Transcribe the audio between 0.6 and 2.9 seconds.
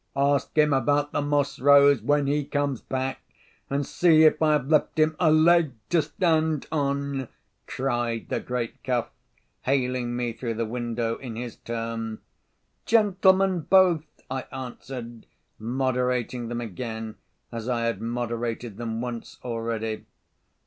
about the moss rose, when he comes